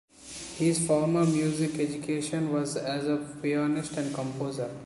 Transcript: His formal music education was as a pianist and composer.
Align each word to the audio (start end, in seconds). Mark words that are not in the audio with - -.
His 0.57 0.79
formal 0.87 1.27
music 1.27 1.75
education 1.77 2.51
was 2.51 2.75
as 2.75 3.05
a 3.07 3.17
pianist 3.39 3.97
and 3.97 4.11
composer. 4.15 4.75